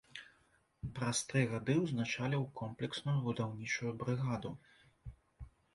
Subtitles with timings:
[0.99, 4.51] Праз тры гады ўзначаліў комплексную будаўнічую брыгаду.